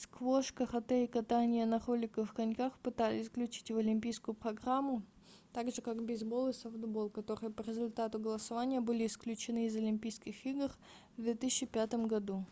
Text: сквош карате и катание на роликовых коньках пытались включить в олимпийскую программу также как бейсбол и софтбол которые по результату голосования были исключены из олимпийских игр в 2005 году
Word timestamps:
сквош 0.00 0.50
карате 0.58 0.94
и 1.04 1.06
катание 1.08 1.66
на 1.66 1.78
роликовых 1.86 2.32
коньках 2.34 2.78
пытались 2.78 3.28
включить 3.28 3.70
в 3.70 3.76
олимпийскую 3.76 4.34
программу 4.34 5.02
также 5.52 5.82
как 5.82 6.02
бейсбол 6.02 6.48
и 6.48 6.54
софтбол 6.54 7.10
которые 7.10 7.50
по 7.50 7.60
результату 7.60 8.18
голосования 8.18 8.80
были 8.80 9.04
исключены 9.06 9.66
из 9.66 9.76
олимпийских 9.76 10.46
игр 10.46 10.70
в 11.18 11.22
2005 11.24 11.94
году 12.14 12.46